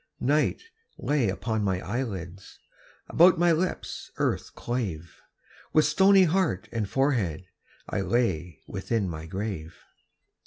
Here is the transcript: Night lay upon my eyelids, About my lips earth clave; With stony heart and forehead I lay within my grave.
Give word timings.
Night 0.19 0.63
lay 0.97 1.29
upon 1.29 1.63
my 1.63 1.79
eyelids, 1.79 2.57
About 3.07 3.37
my 3.37 3.51
lips 3.51 4.09
earth 4.17 4.55
clave; 4.55 5.21
With 5.73 5.85
stony 5.85 6.23
heart 6.23 6.67
and 6.71 6.89
forehead 6.89 7.45
I 7.87 8.01
lay 8.01 8.63
within 8.65 9.07
my 9.07 9.27
grave. 9.27 9.75